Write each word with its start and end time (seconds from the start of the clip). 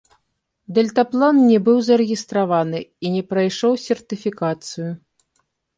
Дэльтаплан 0.77 1.37
не 1.51 1.57
быў 1.69 1.77
зарэгістраваны 1.89 2.79
і 2.85 3.07
не 3.19 3.23
прайшоў 3.35 3.73
сертыфікацыю. 3.87 4.91